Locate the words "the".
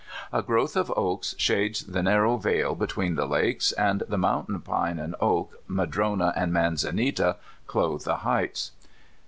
1.85-2.01, 3.13-3.27, 4.09-4.17, 8.03-8.15